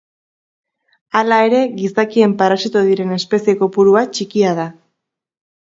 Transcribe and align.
Hala 1.19 1.37
ere 1.49 1.59
gizakien 1.75 2.33
parasito 2.41 2.85
diren 2.89 3.15
espezie 3.19 3.57
kopurua 3.61 4.05
txikia 4.19 4.57
da. 4.65 4.71